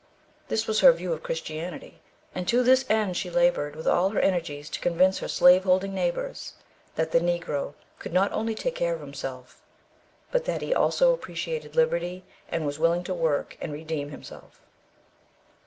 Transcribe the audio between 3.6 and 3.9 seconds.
with